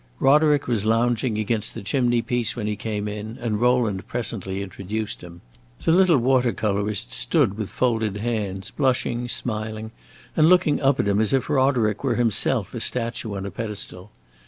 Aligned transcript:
Roderick 0.19 0.65
was 0.65 0.83
lounging 0.83 1.37
against 1.37 1.75
the 1.75 1.83
chimney 1.83 2.23
piece 2.23 2.55
when 2.55 2.65
he 2.65 2.75
came 2.75 3.07
in, 3.07 3.37
and 3.37 3.61
Rowland 3.61 4.07
presently 4.07 4.63
introduced 4.63 5.21
him. 5.21 5.41
The 5.83 5.91
little 5.91 6.17
water 6.17 6.53
colorist 6.53 7.11
stood 7.13 7.55
with 7.55 7.69
folded 7.69 8.17
hands, 8.17 8.71
blushing, 8.71 9.27
smiling, 9.27 9.91
and 10.35 10.49
looking 10.49 10.81
up 10.81 10.99
at 10.99 11.07
him 11.07 11.21
as 11.21 11.33
if 11.33 11.51
Roderick 11.51 12.03
were 12.03 12.15
himself 12.15 12.73
a 12.73 12.81
statue 12.81 13.35
on 13.35 13.45
a 13.45 13.51
pedestal. 13.51 14.09